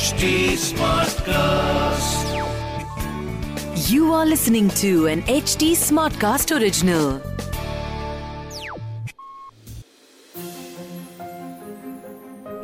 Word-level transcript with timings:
HT 0.00 0.28
Smartcast. 0.58 2.28
You 3.86 4.12
are 4.14 4.24
listening 4.24 4.70
to 4.80 5.08
an 5.08 5.20
HT 5.22 5.66
Smartcast 5.80 6.52
original. 6.58 7.20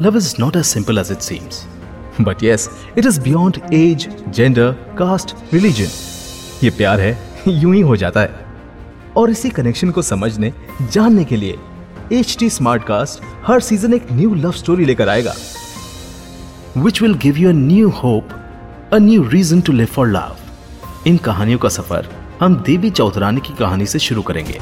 Love 0.01 0.17
is 0.17 0.39
not 0.39 0.57
as 0.57 0.67
simple 0.67 0.99
as 0.99 1.11
it 1.11 1.23
seems. 1.23 1.67
But 2.21 2.41
yes, 2.41 2.65
it 2.95 3.05
is 3.05 3.19
beyond 3.19 3.61
age, 3.71 4.09
gender, 4.31 4.71
caste, 5.03 5.37
religion. 5.53 5.93
ये 6.63 6.71
प्यार 6.79 7.01
है 7.01 7.13
यूँ 7.49 7.75
ही 7.75 7.81
हो 7.91 7.97
जाता 8.05 8.21
है 8.21 8.47
और 9.17 9.31
इसी 9.31 9.51
कनेक्शन 9.61 9.91
को 9.91 10.03
समझने 10.13 10.53
जानने 10.93 11.25
के 11.25 11.37
लिए 11.37 11.59
एच 12.13 12.37
टी 12.39 12.51
स्मार्ट 12.51 12.87
कास्ट 12.87 13.23
हर 13.47 13.61
सीज़न 13.71 13.95
एक 13.95 14.11
न्यू 14.13 14.35
लव 14.35 14.53
स्टोरी 14.63 14.85
लेकर 14.85 15.09
आएगा 15.09 15.35
which 16.77 17.01
will 17.03 17.15
give 17.15 17.37
you 17.39 17.49
a 17.49 17.53
new 17.53 17.89
hope 17.89 18.29
a 18.93 18.99
new 18.99 19.23
reason 19.29 19.61
to 19.61 19.73
live 19.73 19.87
for 19.87 20.09
love 20.09 20.37
इन 21.07 21.17
कहानियों 21.17 21.59
का 21.59 21.69
सफ़र 21.69 22.09
हम 22.41 22.57
देवी 22.67 22.91
चौधरानी 22.91 23.41
की 23.41 23.55
कहानी 23.59 23.87
से 23.87 23.99
शुरू 23.99 24.23
करेंगे। 24.23 24.59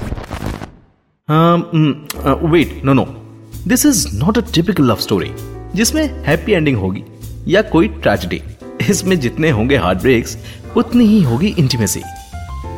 Wait 2.48 2.80
no 2.84 2.92
no 2.92 3.04
this 3.68 3.87
is 3.87 4.06
not 4.16 4.38
a 4.38 4.40
typical 4.54 4.84
love 4.84 4.96
story 4.96 5.30
जिसमें 5.74 6.02
हैप्पी 6.24 6.52
एंडिंग 6.52 6.77
होगी 6.77 7.04
या 7.48 7.62
कोई 7.62 7.88
ट्रेजेडी 7.88 8.40
इसमें 8.90 9.18
जितने 9.20 9.51
होंगे 9.51 9.76
हार्ट 9.76 9.98
ब्रेक्स 9.98 10.37
उतनी 10.76 11.06
ही 11.06 11.23
होगी 11.23 11.54
इंटीमेसी 11.59 12.02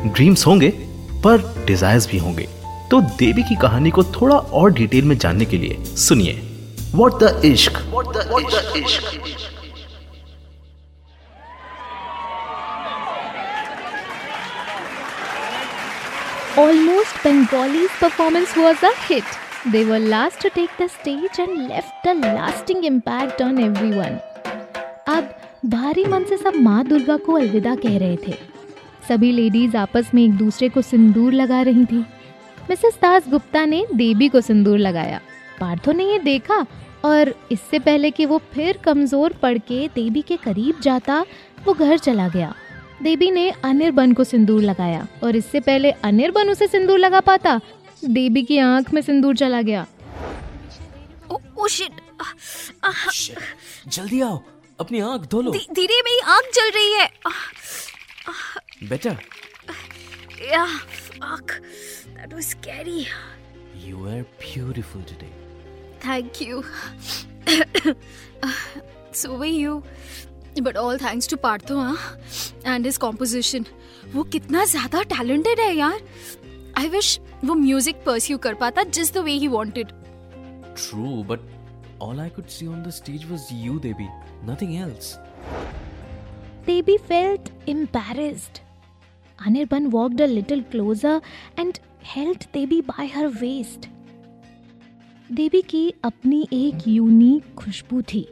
ड्रीम्स 0.05 0.45
होंगे, 0.47 0.69
पर 1.23 1.37
डिजायर्स 1.67 2.09
भी 2.11 2.17
होंगे। 2.17 2.47
तो 2.91 3.01
देवी 3.19 3.43
की 3.43 3.55
कहानी 3.55 3.89
को 3.89 4.03
थोड़ा 4.03 4.35
और 4.35 4.73
डिटेल 4.73 5.05
में 5.05 5.17
जानने 5.17 5.45
के 5.45 5.57
लिए 5.57 5.77
सुनिए। 5.97 6.41
What 6.95 7.23
the 7.23 7.41
Ishq 7.45 7.77
what 7.89 8.17
the 8.17 8.73
Ishq 8.77 9.15
Almost 16.59 17.17
Bengali's 17.23 17.91
performance 17.97 18.55
was 18.57 18.81
a 18.81 18.91
hit. 19.01 19.35
They 19.65 19.83
were 19.85 19.99
last 19.99 20.39
to 20.41 20.49
take 20.49 20.71
the 20.77 20.87
stage 20.89 21.37
and 21.37 21.67
left 21.67 22.07
a 22.07 22.15
lasting 22.15 22.83
impact 22.83 23.41
on 23.41 23.59
everyone. 23.59 24.17
अब 25.07 25.29
भारी 25.65 26.05
मन 26.05 26.23
से 26.29 26.37
सब 26.37 26.55
माँ 26.61 26.83
दुर्गा 26.87 27.17
को 27.25 27.37
अलविदा 27.37 27.75
कह 27.75 27.97
रहे 27.97 28.17
थे 28.27 28.33
सभी 29.07 29.31
लेडीज़ 29.31 29.77
आपस 29.77 30.13
में 30.13 30.23
एक 30.23 30.37
दूसरे 30.37 30.69
को 30.69 30.81
सिंदूर 30.81 31.33
लगा 31.33 31.61
रही 31.61 31.85
थी 31.85 32.05
मिसेस 32.69 32.97
दास 33.01 33.29
गुप्ता 33.29 33.65
ने 33.65 33.85
देवी 33.95 34.29
को 34.29 34.41
सिंदूर 34.41 34.77
लगाया 34.79 35.21
पार्थो 35.59 35.91
ने 35.91 36.11
ये 36.11 36.19
देखा। 36.19 36.65
और 37.05 37.33
इससे 37.51 37.79
पहले 37.79 38.11
कि 38.11 38.25
वो 38.25 38.37
फिर 38.53 38.77
कमज़ोर 38.77 39.33
पड़ 39.33 39.57
के 39.57 39.87
देवी 39.87 40.21
के 40.21 40.37
करीब 40.37 40.79
जाता 40.81 41.25
वो 41.65 41.73
घर 41.73 41.97
चला 41.97 42.27
गया। 42.27 42.53
देवी 43.03 43.29
ने 43.31 43.49
अनिर्बन 43.63 44.13
को 44.13 44.23
सिंदूर 44.23 44.61
लगाया 44.61 45.07
और 45.23 45.35
इससे 45.35 45.59
पहले 45.59 45.91
अनिर्बन 45.91 46.49
उसे 46.49 46.67
सिंदूर 46.67 46.99
लगा 46.99 47.19
पाता। 47.19 47.59
देवी 48.05 48.43
की 48.43 48.57
आँख 48.57 48.93
में 48.93 49.01
सिंदूर 49.01 49.35
चला 49.35 49.61
गया। 49.61 49.85
ओ, 51.31 51.39
ओ 51.57 51.67
शिट 51.67 52.01
जल्दी 53.87 54.21
आओ 54.21 54.41
अपनी 54.79 54.99
आँख 55.01 55.27
धो 55.31 55.41
लो। 55.41 55.51
धीरे 55.51 56.01
मेरी 56.01 56.19
आँख 56.27 56.51
जल 56.55 56.69
रही 56.75 56.93
है। 56.93 57.09
Better 58.89 59.17
Yeah, 60.39 60.73
fuck. 60.95 61.53
That 62.15 62.33
was 62.33 62.49
scary. 62.49 63.07
You 63.85 64.03
are 64.07 64.23
beautiful 64.39 65.01
today. 65.03 65.31
Thank 66.00 66.40
you. 66.40 66.64
so 69.12 69.36
were 69.36 69.44
you. 69.44 69.82
But 70.60 70.76
all 70.76 70.98
thanks 70.98 71.26
to 71.28 71.36
Partho, 71.36 71.76
huh? 71.78 72.16
And 72.64 72.84
his 72.84 72.98
composition. 72.98 73.66
वो 74.14 74.22
कितना 74.32 74.64
ज्यादा 74.70 75.02
टैलेंटेड 75.10 75.60
है 75.60 75.74
यार 75.76 76.00
आई 76.78 76.88
विश 76.88 77.18
वो 77.44 77.54
म्यूजिक 77.54 78.02
परस्यू 78.06 78.38
कर 78.46 78.54
पाता 78.62 78.82
जिस 78.96 79.12
the 79.14 79.18
way 79.28 79.32
he 79.44 79.48
wanted 79.48 79.92
True, 80.74 81.22
but 81.30 81.40
all 82.04 82.20
I 82.24 82.28
could 82.36 82.50
see 82.50 82.66
on 82.74 82.82
the 82.82 82.92
stage 82.98 83.24
was 83.30 83.42
you, 83.62 83.78
Devi. 83.86 84.08
Nothing 84.50 84.76
else. 84.84 85.08
Devi 86.66 86.96
felt 87.10 87.50
embarrassed. 87.72 88.60
Anirban 89.38 89.90
walked 89.96 90.22
a 90.26 90.26
little 90.26 90.62
closer 90.74 91.20
and 91.56 91.80
held 92.14 92.46
Devi 92.56 92.80
by 92.80 93.06
her 93.16 93.28
waist. 93.42 93.88
Devi 95.31 95.61
की 95.61 95.89
अपनी 96.03 96.47
एक 96.53 96.87
unique 96.87 97.53
खुशबू 97.55 98.01
थी 98.11 98.27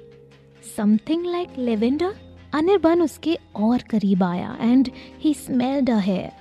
something 0.75 1.25
like 1.25 1.57
lavender 1.57 2.13
Anirban 2.53 3.01
उसके 3.01 3.38
और 3.56 3.81
करीब 3.89 4.23
आया 4.23 4.56
and 4.61 4.89
he 5.23 5.33
smelled 5.33 5.89
a 5.89 5.97
hair 6.00 6.31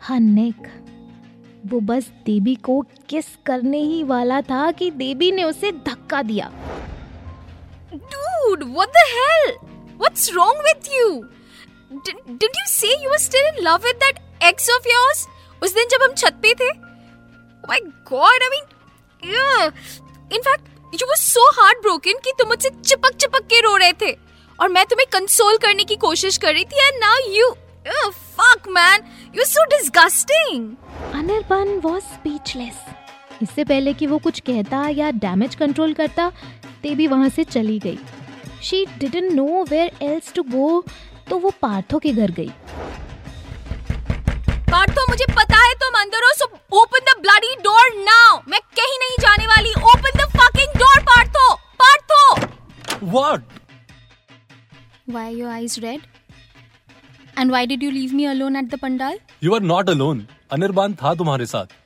her 0.00 0.20
neck 0.20 0.68
वो 1.72 1.80
बस 1.90 2.10
देवी 2.26 2.54
को 2.68 2.80
किस 3.08 3.26
करने 3.46 3.80
ही 3.82 4.02
वाला 4.02 4.40
था 4.50 4.70
कि 4.80 4.90
देवी 4.90 5.30
ने 5.32 5.44
उसे 5.44 5.72
धक्का 5.86 6.22
दिया 6.32 6.50
Dude, 8.12 8.62
what 8.74 8.94
the 8.96 9.06
hell? 9.12 9.50
What's 9.98 10.28
wrong 10.34 10.60
with 10.66 10.86
you? 10.92 11.08
Did, 12.06 12.22
did 12.38 12.60
you 12.60 12.66
say 12.66 12.92
you 13.02 13.10
were 13.10 13.22
still 13.24 13.48
in 13.50 13.64
love 13.64 13.82
with 13.82 13.98
that 14.04 14.22
ex 14.50 14.68
of 14.76 14.92
yours? 14.92 15.26
उस 15.62 15.74
दिन 15.74 15.88
जब 15.92 16.02
हम 16.02 16.14
छत 16.14 16.38
पे 16.42 16.54
थे? 16.60 16.70
Oh 16.70 17.68
my 17.68 17.80
god, 18.12 18.46
I 18.46 18.50
mean, 18.54 18.71
yeah. 19.22 19.70
In 20.30 20.42
fact, 20.42 20.68
you 20.92 21.06
were 21.08 21.20
so 21.20 21.42
heartbroken 21.58 22.22
कि 22.24 22.32
तुम 22.38 22.48
मुझसे 22.48 22.70
चिपक 22.70 23.16
चिपक 23.20 23.46
के 23.50 23.60
रो 23.60 23.76
रहे 23.76 23.92
थे। 24.02 24.12
और 24.58 24.68
मैं 24.68 24.84
तुम्हें 24.86 25.06
कंसोल 25.12 25.56
करने 25.58 25.84
की 25.84 25.96
कोशिश 26.06 26.36
कर 26.38 26.52
रही 26.54 26.64
थी 26.64 26.88
now 27.00 27.16
you, 27.34 27.46
oh, 27.86 28.10
fuck 28.38 28.68
man, 28.76 29.06
you're 29.34 29.48
so 29.48 29.64
disgusting. 29.72 30.66
Anirban 31.14 31.78
was 31.84 32.02
speechless 32.04 32.84
इससे 33.42 33.64
पहले 33.64 33.92
कि 33.92 34.06
वो 34.06 34.18
कुछ 34.18 34.40
कहता 34.40 34.86
या 34.88 35.10
डैमेज 35.22 35.54
कंट्रोल 35.54 35.94
करता 35.94 36.30
देवी 36.82 37.06
वहाँ 37.06 37.28
से 37.28 37.44
चली 37.44 37.78
गई। 37.78 37.98
She 38.62 38.84
didn't 38.98 39.32
know 39.32 39.64
where 39.70 39.90
else 40.02 40.32
to 40.32 40.42
go 40.42 40.84
तो 41.30 41.38
वो 41.38 41.50
पार्थो 41.62 41.98
के 41.98 42.12
घर 42.12 42.30
गई। 42.30 42.50
पार्थो 44.70 45.06
मुझे 45.08 45.24
पता 45.34 45.58
है 45.64 45.72
तुम 45.80 46.00
अंदर 46.00 46.24
हो 46.24 46.32
so 46.34 46.46
open 46.80 47.04
the 47.08 47.18
bloody 47.22 47.54
door 47.62 47.90
now 48.04 48.40
मैं 48.48 48.60
कहीं 48.82 48.96
नहीं 49.00 49.16
जाने 49.20 49.46
वाली। 49.46 49.72
Open 49.88 50.18
the 50.18 50.24
fucking 50.30 50.72
door 50.78 51.02
Partho! 51.08 51.42
Partho! 51.82 52.22
What? 53.12 53.42
Why 55.14 55.22
are 55.26 55.36
your 55.40 55.50
eyes 55.56 55.76
red? 55.84 56.08
And 57.36 57.54
why 57.54 57.60
did 57.72 57.84
you 57.86 57.90
leave 57.96 58.16
me 58.20 58.26
alone 58.30 58.58
at 58.60 58.72
the 58.72 58.80
pandal? 58.84 59.20
You 59.42 59.54
are 59.54 59.62
not 59.62 59.90
alone 59.90 60.26
Anirban 60.52 60.94
था 61.02 61.14
तुम्हारे 61.14 61.46
साथ 61.46 61.76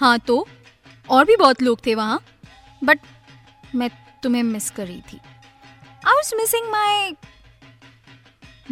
हाँ 0.00 0.18
तो 0.26 0.46
और 1.10 1.24
भी 1.24 1.36
बहुत 1.36 1.62
लोग 1.62 1.86
थे 1.86 1.94
वहाँ 1.94 2.20
बट 2.84 2.98
मैं 3.74 3.90
तुम्हें 4.22 4.42
मिस 4.42 4.70
कर 4.70 4.86
रही 4.86 5.00
थी। 5.12 5.20
I 6.06 6.12
was 6.12 6.34
missing 6.36 6.70
my 6.70 7.16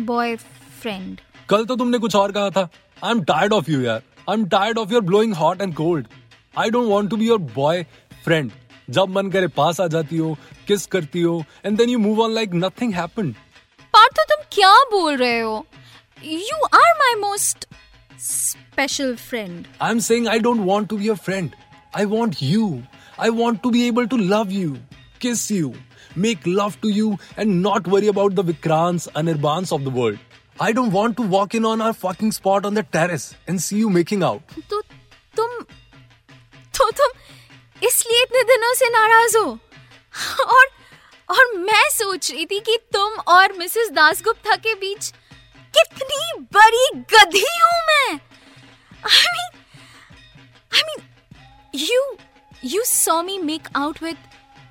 boyfriend 0.07 1.21
कल 1.49 1.65
तो 1.65 1.77
तुमने 1.77 1.99
कुछ 1.99 2.17
और 2.17 2.33
कहा 2.33 2.51
था। 2.51 2.69
I 3.05 3.11
am 3.11 3.23
tired 3.25 3.53
of 3.53 3.71
you 3.71 3.81
यार। 3.83 4.03
I 4.31 4.35
am 4.35 4.47
tired 4.49 4.79
of 4.79 4.93
your 4.93 5.03
blowing 5.13 5.35
hot 5.35 5.61
and 5.61 5.75
cold 5.75 6.07
I 6.59 6.71
don't 6.71 6.91
want 6.91 7.11
to 7.11 7.17
be 7.17 7.27
your 7.27 7.39
boyfriend 8.25 8.51
जब 8.91 9.09
मन 9.17 9.31
करे 9.31 9.47
पास 9.57 9.81
आ 9.81 9.87
जाती 9.95 10.17
हो 10.17 10.37
किस 10.69 10.87
करती 10.95 11.21
हो 11.23 11.43
and 11.65 11.77
then 11.79 11.91
you 11.91 11.99
move 11.99 12.21
on 12.23 12.35
like 12.35 12.55
nothing 12.55 12.95
happened 12.95 13.35
Partho 13.95 14.25
तुम 14.35 14.43
क्या 14.53 14.75
बोल 14.93 15.17
रहे 15.17 15.41
हो? 15.41 15.67
You 16.25 16.65
are 16.75 16.93
my 16.99 17.21
most 17.21 17.67
special 18.21 19.15
friend 19.29 19.67
I 19.83 19.91
am 19.91 19.99
saying 20.09 20.29
I 20.29 20.39
don't 20.47 20.67
want 20.67 20.89
to 20.89 20.97
be 20.99 21.07
your 21.07 21.17
friend 21.25 21.51
I 21.97 22.05
want 22.05 22.37
you 22.43 22.81
I 23.21 23.31
want 23.41 23.61
to 23.63 23.71
be 23.71 23.87
able 23.89 24.07
to 24.07 24.17
love 24.17 24.53
you 24.53 24.77
kiss 25.21 25.51
you 25.53 25.75
make 26.23 26.45
love 26.57 26.75
to 26.83 26.91
you 26.97 27.07
and 27.43 27.55
not 27.63 27.89
worry 27.93 28.09
about 28.11 28.35
the 28.39 28.43
Vikrants 28.49 29.07
and 29.21 29.31
Irbans 29.31 29.73
of 29.77 29.87
the 29.87 29.93
world. 29.95 30.19
I 30.67 30.69
don't 30.79 30.93
want 30.97 31.17
to 31.21 31.25
walk 31.33 31.57
in 31.59 31.65
on 31.71 31.81
our 31.87 31.97
fucking 32.03 32.31
spot 32.37 32.69
on 32.69 32.77
the 32.79 32.85
terrace 32.97 33.25
and 33.49 33.63
see 33.65 33.79
you 33.81 33.89
making 33.97 34.23
out. 34.29 34.53
तो 34.55 34.61
तुम 34.61 34.69
तो 34.71 34.81
तुम 34.81 34.99
इसलिए 37.87 38.23
इतने 38.23 38.43
दिनों 38.53 38.73
से 38.75 38.89
नाराज़ 38.91 39.37
हो। 39.37 39.59
और 40.47 40.67
और 41.29 41.57
मैं 41.59 41.89
सोच 41.91 42.31
रही 42.33 42.47
थी 42.47 42.59
कि 42.61 42.77
तुम 42.93 43.13
और 43.29 43.53
मिसेस 43.59 43.91
दासगुप्ता 43.91 44.57
के 44.67 44.75
बीच 44.81 45.09
कितनी 45.75 46.33
बड़ी 46.55 46.87
गधी 47.15 47.47
हूँ 47.63 47.81
मैं। 47.89 48.13
I 49.05 49.33
mean 49.37 49.51
I 50.75 50.83
mean 50.89 51.07
you 51.75 52.03
you 52.65 52.83
saw 52.87 53.21
me 53.23 53.39
make 53.39 53.69
out 53.77 54.03
with 54.03 54.17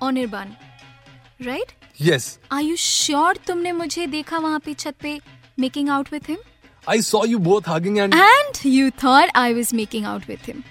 Anirban 0.02 0.56
right 1.40 1.72
Yes, 2.02 2.24
are 2.52 2.62
you 2.62 2.76
sure 2.76 3.36
तुमने 3.46 3.72
मुझे 3.72 4.06
देखा 4.06 4.38
वहाँ 4.38 4.58
पे 4.60 4.74
छत 4.74 4.94
पे 5.02 5.18
making 5.58 5.90
out 5.90 6.12
with 6.12 6.28
him 6.28 6.38
I 6.86 6.96
saw 7.00 7.20
you 7.32 7.38
both 7.44 7.68
hugging 7.72 7.98
and 8.04 8.14
and 8.14 8.56
you 8.66 8.90
thought 9.02 9.30
I 9.36 9.54
was 9.54 9.72
making 9.74 10.06
out 10.06 10.28
with 10.28 10.48
him 10.48 10.62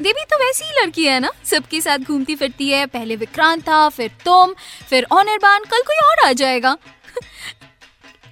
Devi 0.00 0.24
तो 0.30 0.36
वैसी 0.38 0.64
ही 0.64 0.70
लड़की 0.80 1.04
है 1.04 1.18
ना? 1.20 1.30
सबके 1.44 1.80
साथ 1.80 1.98
घूमती 1.98 2.34
फिरती 2.36 2.68
है 2.70 2.84
पहले 2.86 3.16
विक्रांत 3.16 3.62
था 3.68 3.88
फिर 3.88 4.10
तुम 4.24 4.54
फिर 4.88 5.04
अनिर्बान 5.12 5.64
कल 5.70 5.82
कोई 5.86 5.96
और 6.08 6.28
आ 6.28 6.32
जाएगा। 6.32 6.76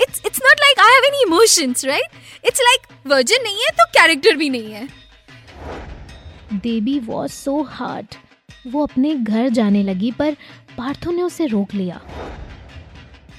It's 0.02 0.22
it's 0.26 0.40
not 0.44 0.60
like 0.60 0.80
I 0.80 0.94
have 0.94 1.04
any 1.04 1.22
emotions 1.22 1.84
right 1.84 2.46
it's 2.46 2.60
like 2.60 2.86
virgin 3.06 3.42
नहीं 3.44 3.62
है 3.62 3.70
तो 3.78 3.84
कैरेक्टर 3.98 4.36
भी 4.36 4.48
नहीं 4.50 4.72
है। 4.72 4.88
देबी 6.52 6.98
वॉज़ 7.00 7.32
सो 7.32 7.62
हार्ड 7.70 8.14
वो 8.66 8.82
अपने 8.86 9.14
घर 9.14 9.48
जाने 9.48 9.82
लगी 9.82 10.10
पर 10.12 10.36
पार्थो 10.78 11.10
ने 11.10 11.22
उसे 11.22 11.46
रोक 11.46 11.74
लिया। 11.74 12.00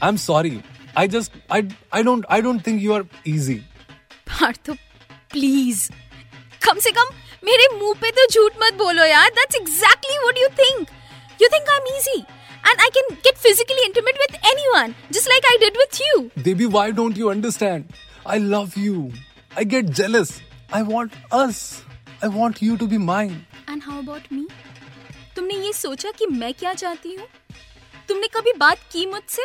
I'm 0.01 0.17
sorry. 0.17 0.59
I 0.97 1.07
just 1.07 1.35
I 1.51 1.61
I 1.93 2.03
don't 2.03 2.25
I 2.31 2.41
don't 2.41 2.63
think 2.67 2.81
you 2.85 2.93
are 2.95 3.03
easy. 3.27 3.57
Partho 4.29 4.73
please 5.31 5.89
कम 6.63 6.79
से 6.79 6.91
कम 6.91 7.09
मेरे 7.43 7.67
मुँह 7.75 7.93
पे 8.01 8.09
तो 8.17 8.25
झूठ 8.31 8.53
मत 8.63 8.73
बोलो 8.77 9.05
यार। 9.05 9.29
That's 9.35 9.55
exactly 9.55 10.17
what 10.17 10.37
you 10.37 10.47
think 10.59 10.89
you 11.41 11.47
think 11.53 11.69
I 11.69 11.77
am 11.77 11.87
easy 11.95 12.17
and 12.19 12.79
I 12.81 12.89
can 12.97 13.15
get 13.25 13.37
physically 13.43 13.85
intimate 13.85 14.17
with 14.21 14.35
anyone 14.51 14.93
just 15.11 15.29
like 15.29 15.45
I 15.51 15.57
did 15.57 15.77
with 15.77 16.01
you 16.01 16.43
Devi 16.43 16.65
why 16.75 16.91
don't 16.99 17.17
you 17.17 17.29
understand 17.29 17.85
I 18.27 18.39
love 18.55 18.71
you 18.77 19.09
I 19.57 19.65
get 19.75 19.85
jealous 20.01 20.39
I 20.75 20.81
want 20.89 21.15
us 21.33 21.63
I 22.23 22.29
want 22.39 22.63
you 22.63 22.75
to 22.77 22.87
be 22.87 22.97
mine 23.05 23.41
and 23.69 23.81
how 23.85 23.97
about 23.97 24.31
me 24.31 24.47
तुमने 25.35 25.55
ये 25.65 25.73
सोचा 25.73 26.11
कि 26.11 26.25
मैं 26.27 26.53
क्या 26.53 26.73
चाहती 26.73 27.13
हूँ? 27.15 27.27
तुमने 28.07 28.27
कभी 28.27 28.53
बात 28.53 28.79
की 28.91 29.05
मुझसे? 29.05 29.43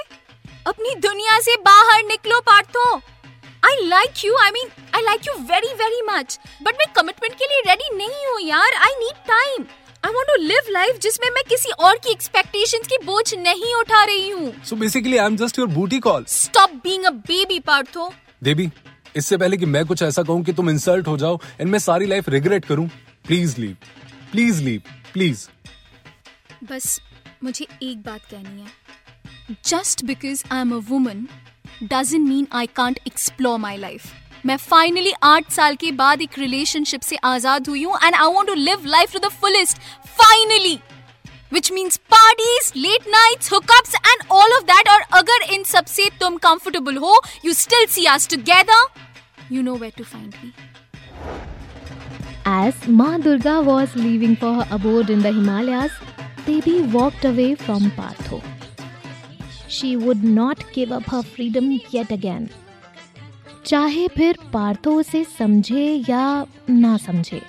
अपनी 0.67 0.95
दुनिया 1.01 1.39
से 1.41 1.55
बाहर 1.65 2.03
निकलो 2.05 2.41
Partho. 2.41 2.85
I 3.65 3.87
like 3.89 4.25
you 4.25 4.37
I 4.37 4.51
mean 4.51 4.69
I 4.97 5.03
like 5.03 5.27
you 5.27 5.33
very 5.47 5.73
very 5.79 6.03
much 6.03 6.39
but 6.63 6.75
मैं 6.79 6.87
कमिटमेंट 6.97 7.35
के 7.39 7.47
लिए 7.47 7.61
रेडी 7.67 7.97
नहीं 7.97 8.27
हूँ 8.27 8.41
यार. 8.41 8.75
I 8.85 8.95
need 9.01 9.17
time 9.29 9.65
I 10.05 10.13
want 10.13 10.29
to 10.29 10.37
live 10.43 10.71
life 10.73 10.99
जिसमें 11.03 11.29
मैं 11.31 11.43
किसी 11.49 11.71
और 11.81 11.99
की 12.05 12.11
एक्सपेक्टेशंस 12.13 12.87
की 12.89 12.99
बोझ 13.05 13.35
नहीं 13.35 13.75
उठा 13.75 14.03
रही 14.05 14.29
हूँ. 14.31 14.53
So 14.71 14.79
basically, 14.83 15.21
I'm 15.21 15.37
just 15.43 15.61
your 15.61 15.69
booty 15.77 16.01
call. 16.07 16.27
Stop 16.35 16.75
being 16.85 17.05
a 17.05 17.11
baby 17.29 17.59
Partho 17.69 18.11
Devi 18.45 18.71
इससे 19.17 19.37
पहले 19.37 19.57
कि 19.57 19.67
मैं 19.67 19.85
कुछ 19.87 20.03
ऐसा 20.03 20.23
कहूँ 20.23 20.45
कि 20.45 20.53
तुम 20.53 20.71
इंसल्ट 20.71 21.07
हो 21.09 21.17
जाओ 21.19 21.39
एंड 21.61 21.71
मैं 21.71 21.79
सारी 21.79 22.07
लाइफ 22.07 22.29
रिग्रेट 22.29 22.65
करूँ 22.65 22.89
please 23.27 23.61
leave 23.61 23.77
please 24.33 24.63
leave 24.65 24.83
please 25.13 25.47
बस 26.71 27.01
मुझे 27.45 27.67
एक 27.83 28.03
बात 28.03 28.21
कहनी 28.31 28.61
है. 28.61 28.71
Just 29.65 30.05
because 30.05 30.45
I 30.53 30.61
am 30.61 30.75
a 30.75 30.81
woman 30.91 31.27
doesn't 31.83 32.29
mean 32.29 32.47
I 32.53 32.67
can't 32.77 33.01
explore 33.07 33.59
my 33.59 33.77
life 33.79 34.13
मैं 34.47 34.57
फाइनली 34.57 35.13
आठ 35.23 35.51
साल 35.53 35.77
के 35.77 35.91
बाद 35.93 36.23
एक 36.23 36.39
रिलेशनशिप 36.39 37.03
से 37.03 37.17
आज़ाद 37.25 37.69
हुई 37.69 37.83
हूँ 37.83 37.97
and 38.05 38.15
I 38.15 38.33
want 38.35 38.49
to 38.49 38.55
live 38.55 38.85
life 38.87 39.13
to 39.13 39.19
the 39.19 39.31
fullest 39.41 39.79
finally 40.19 40.79
which 41.53 41.71
means 41.73 41.97
parties 42.13 42.73
late 42.77 43.09
nights 43.09 43.53
hookups 43.53 43.95
and 43.95 44.29
all 44.33 44.57
of 44.57 44.65
that 44.73 44.89
और 44.89 45.01
अगर 45.19 45.53
इन 45.55 45.65
सबसे 45.65 46.09
तुम 46.21 46.37
कंफर्टेबल 46.47 46.97
हो 46.97 47.21
you 47.45 47.53
still 47.55 47.87
see 47.91 48.07
us 48.15 48.29
together 48.29 48.87
you 49.53 49.63
know 49.63 49.75
where 49.77 49.93
to 49.99 50.05
find 50.05 50.35
me 50.45 50.53
As 52.49 52.83
Ma 52.89 53.07
Durga 53.19 53.53
was 53.61 53.95
leaving 53.97 54.37
for 54.37 54.51
her 54.55 54.67
abode 54.71 55.09
in 55.11 55.23
the 55.23 55.31
Himalayas, 55.33 55.95
Devi 56.45 56.75
walked 56.83 57.25
away 57.25 57.47
from 57.57 57.89
Partho. 57.93 58.39
She 59.69 59.97
would 59.97 60.23
not 60.23 60.63
give 60.73 60.93
up 60.93 61.07
her 61.07 61.23
freedom 61.25 61.67
yet 61.91 62.13
again. 62.13 62.47
चाहे 63.67 64.07
फिर 64.09 64.37
पार्थो 64.53 64.91
उसे 65.01 65.23
समझे 65.39 65.85
या 66.09 66.47
ना 66.71 66.97
समझे। 66.97 67.41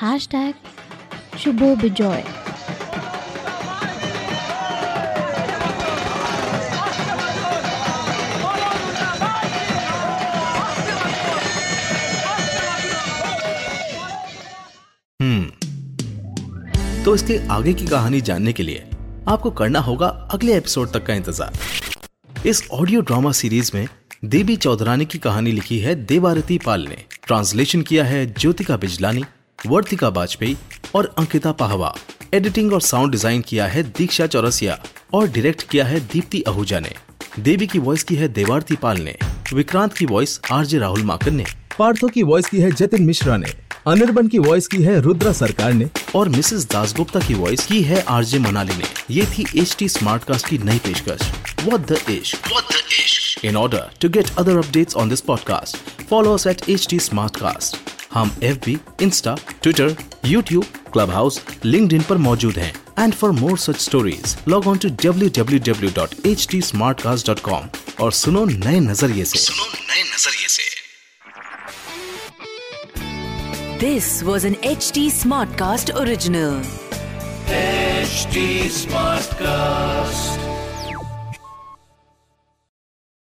hash 0.00 0.28
tag 0.28 0.54
शुभो 1.38 1.74
बिजॉय। 1.76 2.24
तो 17.04 17.14
इसके 17.14 17.38
आगे 17.48 17.72
की 17.74 17.86
कहानी 17.86 18.20
जानने 18.20 18.52
के 18.52 18.62
लिए 18.62 18.84
आपको 19.28 19.50
करना 19.52 19.80
होगा 19.80 20.06
अगले 20.32 20.56
एपिसोड 20.56 20.92
तक 20.92 21.06
का 21.06 21.14
इंतज़ार। 21.14 22.46
इस 22.46 22.68
ऑडियो 22.72 23.00
ड्रामा 23.00 23.32
सीरीज़ 23.32 23.70
में 23.74 23.86
देवी 24.22 24.54
चौधरानी 24.56 25.04
की 25.04 25.18
कहानी 25.18 25.50
लिखी 25.52 25.78
है 25.78 25.94
देवारती 25.94 26.56
पाल 26.58 26.86
ने। 26.88 26.96
ट्रांसलेशन 27.26 27.82
किया 27.82 28.04
है 28.04 28.24
ज्योतिका 28.26 28.76
बिजलानी 28.76 29.24
वर्तिका 29.66 30.08
वाजपेयी 30.08 30.56
और 30.94 31.14
अंकिता 31.18 31.52
पाहवा। 31.52 31.94
एडिटिंग 32.34 32.72
और 32.72 32.80
साउंड 32.80 33.12
डिज़ाइन 33.12 33.42
किया 33.42 33.66
है 33.66 33.82
दीक्षा 33.82 34.26
चौरसिया 34.26 34.78
और 35.14 35.28
डायरेक्ट 35.28 35.68
किया 35.70 35.84
है 35.84 36.00
दीप्ति 36.00 36.42
आहूजा 36.48 36.80
ने। 36.80 36.94
देवी 37.38 37.66
की 37.66 37.78
वॉइस 37.78 38.04
की 38.04 38.14
है 38.14 38.28
देवारती 38.28 38.76
पाल 38.76 39.00
ने। 39.00 39.16
विक्रांत 39.52 39.92
की 39.92 40.06
वॉइस 40.06 40.40
आरजे 40.52 40.78
राहुल 40.78 41.02
माकन 41.02 41.34
ने। 41.34 41.44
पार्थो 41.78 42.08
की 42.08 42.22
वॉइस 42.22 42.46
की 42.46 42.60
है 42.60 42.70
जतिन 42.72 43.02
मिश्रा 43.02 43.36
ने। 43.36 43.52
अनिर्बन 43.86 44.28
की 44.28 44.38
वॉइस 44.38 44.68
की 44.68 44.82
है 44.82 45.00
रुद्रा 45.00 45.32
सरकार 45.32 45.72
ने। 45.72 45.90
और 46.14 46.28
मिसेस 46.28 46.68
दासगुप्ता 46.72 47.20
की 47.20 47.34
वॉइस 47.34 47.66
की 47.66 47.82
है 47.82 48.02
आरजे 48.08 48.38
मनाली 48.38 48.76
ने। 48.76 49.14
ये 49.14 49.26
थी 49.26 49.46
एच 49.56 49.76
टी 49.78 49.88
स्मार्ट 49.88 50.24
कास्ट 50.24 50.48
की 50.48 50.58
नई 50.58 50.78
पेशकश। 50.78 51.30
What 51.66 51.90
the 51.92 51.98
ish? 52.08 52.34
What 52.46 52.72
the 52.72 52.82
ish? 52.96 53.25
In 53.46 53.54
order 53.54 53.88
to 54.00 54.08
get 54.08 54.30
other 54.36 54.60
updates 54.60 54.96
on 54.96 55.08
this 55.08 55.20
podcast, 55.20 55.76
follow 56.08 56.34
us 56.34 56.46
at 56.46 56.62
HT 56.68 56.96
Smartcast. 57.02 57.76
हम 58.12 58.30
F 58.44 58.58
B 58.64 58.76
Insta 59.02 59.34
Twitter 59.62 59.96
YouTube 60.24 60.64
Clubhouse 61.10 61.40
LinkedIn 61.92 62.02
पर 62.08 62.16
मौजूद 62.26 62.58
है। 62.58 62.72
And 62.98 63.14
for 63.14 63.32
more 63.32 63.58
such 63.58 63.76
stories 63.80 64.36
log 64.48 64.66
on 64.66 64.78
to 64.78 64.88
W 65.02 65.28
W 65.38 65.58
W 65.66 65.90
dot 65.96 66.14
H 66.26 66.46
T 66.50 66.60
Smartcast 67.02 67.26
dot 67.26 67.40
com 67.40 67.68
और 68.04 68.12
सुनो 68.12 68.44
नए 68.44 68.80
नज़रिए 68.80 69.24
सुनो 69.24 69.66
नए 69.72 70.02
नज़रिए 70.02 70.48
this 73.80 74.22
was 74.22 74.46
an 74.46 74.56
H 74.64 74.90
T 74.94 75.10
Smartcast 75.58 75.90
original 75.92 76.62
Smartcast 79.42 80.45